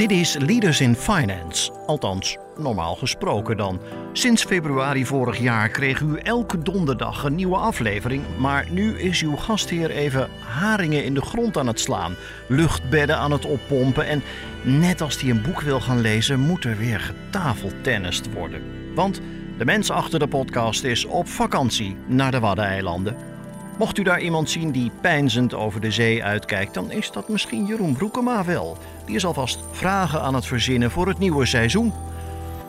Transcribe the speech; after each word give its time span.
Dit 0.00 0.10
is 0.10 0.36
Leaders 0.38 0.80
in 0.80 0.94
Finance, 0.94 1.72
althans 1.86 2.36
normaal 2.56 2.94
gesproken 2.94 3.56
dan. 3.56 3.80
Sinds 4.12 4.44
februari 4.44 5.06
vorig 5.06 5.38
jaar 5.38 5.68
kreeg 5.68 6.00
u 6.00 6.16
elke 6.16 6.62
donderdag 6.62 7.24
een 7.24 7.34
nieuwe 7.34 7.56
aflevering, 7.56 8.22
maar 8.38 8.66
nu 8.70 8.98
is 8.98 9.22
uw 9.22 9.36
gastheer 9.36 9.90
even 9.90 10.28
haringen 10.38 11.04
in 11.04 11.14
de 11.14 11.20
grond 11.20 11.58
aan 11.58 11.66
het 11.66 11.80
slaan, 11.80 12.16
luchtbedden 12.48 13.16
aan 13.16 13.32
het 13.32 13.44
oppompen 13.44 14.06
en 14.06 14.22
net 14.62 15.00
als 15.00 15.20
hij 15.20 15.30
een 15.30 15.42
boek 15.42 15.60
wil 15.60 15.80
gaan 15.80 16.00
lezen, 16.00 16.40
moet 16.40 16.64
er 16.64 16.76
weer 16.76 17.00
getafeltennist 17.00 18.32
worden. 18.32 18.62
Want 18.94 19.20
de 19.58 19.64
mens 19.64 19.90
achter 19.90 20.18
de 20.18 20.28
podcast 20.28 20.84
is 20.84 21.04
op 21.04 21.28
vakantie 21.28 21.96
naar 22.06 22.30
de 22.30 22.40
Waddeneilanden. 22.40 23.29
Mocht 23.80 23.98
u 23.98 24.02
daar 24.02 24.20
iemand 24.20 24.50
zien 24.50 24.70
die 24.70 24.90
pijnzend 25.00 25.54
over 25.54 25.80
de 25.80 25.90
zee 25.90 26.24
uitkijkt, 26.24 26.74
dan 26.74 26.90
is 26.90 27.10
dat 27.10 27.28
misschien 27.28 27.66
Jeroen 27.66 27.96
Broekema 27.96 28.44
wel. 28.44 28.78
Die 29.06 29.14
is 29.14 29.24
alvast 29.24 29.58
vragen 29.70 30.22
aan 30.22 30.34
het 30.34 30.46
verzinnen 30.46 30.90
voor 30.90 31.08
het 31.08 31.18
nieuwe 31.18 31.46
seizoen. 31.46 31.92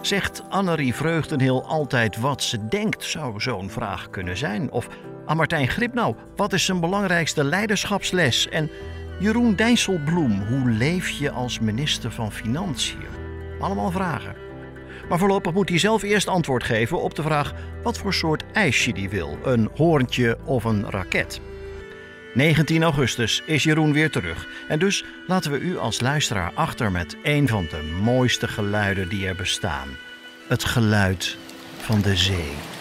Zegt 0.02 0.44
Annerie 0.50 0.96
Vreugdenheel 0.96 1.66
altijd 1.66 2.20
wat 2.20 2.44
ze 2.44 2.68
denkt, 2.68 3.04
zou 3.04 3.42
zo'n 3.42 3.70
vraag 3.70 4.10
kunnen 4.10 4.38
zijn? 4.38 4.72
Of 4.72 4.88
aan 5.26 5.38
Martijn 5.38 5.68
Gripnau, 5.68 6.16
wat 6.36 6.54
is 6.54 6.66
zijn 6.66 6.80
belangrijkste 6.80 7.44
leiderschapsles? 7.44 8.50
En 8.50 8.70
Jeroen 9.20 9.55
Dijsselbloem, 9.55 10.44
hoe 10.48 10.70
leef 10.70 11.10
je 11.10 11.32
als 11.32 11.60
minister 11.60 12.12
van 12.12 12.32
Financiën? 12.32 13.08
Allemaal 13.60 13.91
vragen. 13.91 14.51
Maar 15.10 15.20
voorlopig 15.20 15.54
moet 15.54 15.70
hij 15.70 15.78
zelf 15.78 16.02
eerst 16.02 16.28
antwoord 16.28 16.64
geven 16.64 17.02
op 17.02 17.16
de 17.16 17.22
vraag 17.22 17.54
wat 17.84 17.98
voor 17.98 18.14
soort 18.14 18.44
ijsje 18.54 18.91
hij 18.91 19.10
wil: 19.10 19.38
een 19.44 19.70
hoorntje 19.76 20.38
of 20.46 20.64
een 20.64 20.90
raket. 20.90 21.41
19 22.34 22.84
augustus 22.84 23.41
is 23.46 23.64
Jeroen 23.64 23.94
weer 23.94 24.12
terug. 24.12 24.48
En 24.68 24.80
dus 24.80 25.05
laten 25.27 25.52
we 25.52 25.60
u 25.60 25.77
als 25.77 26.02
luisteraar 26.02 26.52
achter 26.54 26.91
met 26.91 27.18
een 27.24 27.48
van 27.48 27.68
de 27.70 27.98
mooiste 28.02 28.48
geluiden 28.48 29.10
die 29.10 29.27
er 29.27 29.35
bestaan: 29.35 29.88
het 30.48 30.63
geluid 30.63 31.38
van 31.77 32.02
de 32.02 32.16
zee. 32.16 32.80